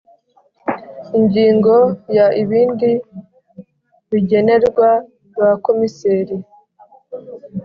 Ingingo 1.17 1.75
ya 2.17 2.27
Ibindi 2.41 2.89
bigenerwa 4.09 4.89
ba 5.37 5.49
Komiseri 5.65 6.35